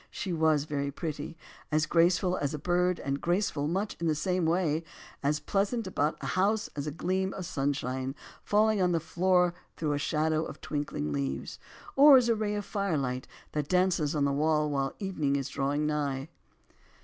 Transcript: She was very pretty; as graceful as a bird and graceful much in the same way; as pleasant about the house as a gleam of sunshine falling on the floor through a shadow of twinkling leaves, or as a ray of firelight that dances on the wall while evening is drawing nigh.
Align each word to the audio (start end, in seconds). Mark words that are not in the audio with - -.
She 0.09 0.33
was 0.33 0.63
very 0.63 0.89
pretty; 0.89 1.37
as 1.71 1.85
graceful 1.85 2.35
as 2.35 2.55
a 2.55 2.57
bird 2.57 2.99
and 2.99 3.21
graceful 3.21 3.67
much 3.67 3.95
in 3.99 4.07
the 4.07 4.15
same 4.15 4.47
way; 4.47 4.83
as 5.21 5.39
pleasant 5.39 5.85
about 5.85 6.19
the 6.21 6.25
house 6.33 6.69
as 6.75 6.87
a 6.87 6.91
gleam 6.91 7.35
of 7.35 7.45
sunshine 7.45 8.15
falling 8.43 8.81
on 8.81 8.93
the 8.93 8.99
floor 8.99 9.53
through 9.77 9.93
a 9.93 9.99
shadow 9.99 10.43
of 10.43 10.59
twinkling 10.59 11.13
leaves, 11.13 11.59
or 11.95 12.17
as 12.17 12.29
a 12.29 12.35
ray 12.35 12.55
of 12.55 12.65
firelight 12.65 13.27
that 13.51 13.69
dances 13.69 14.15
on 14.15 14.25
the 14.25 14.31
wall 14.33 14.71
while 14.71 14.95
evening 14.97 15.35
is 15.35 15.49
drawing 15.49 15.85
nigh. 15.85 16.29